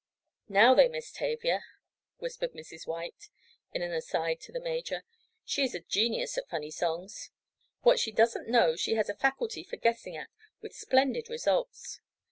[0.49, 1.63] "Now they miss Tavia,"
[2.17, 2.87] whispered Mrs.
[2.87, 3.29] White
[3.71, 5.03] in an aside to the major.
[5.45, 7.29] "She is a genius at funny songs.
[7.83, 11.99] What she doesn't know she has a faculty for guessing at with splendid results."